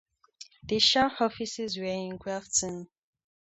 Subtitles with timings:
[0.63, 2.89] The shire offices were in Grafton.